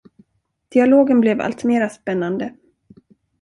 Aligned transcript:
Dialogen 0.73 1.19
blev 1.21 1.41
alltmera 1.41 1.89
spännande. 1.89 2.53